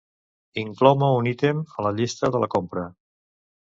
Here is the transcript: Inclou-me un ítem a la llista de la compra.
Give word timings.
Inclou-me 0.61 1.11
un 1.19 1.31
ítem 1.33 1.63
a 1.77 1.87
la 1.89 1.95
llista 2.01 2.35
de 2.37 2.47
la 2.47 2.53
compra. 2.59 2.91